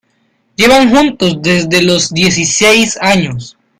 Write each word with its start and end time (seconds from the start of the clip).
Llevan 0.55 0.89
juntos 0.89 1.39
desde 1.43 1.83
los 1.83 2.09
dieciséis 2.11 2.97
años. 3.03 3.55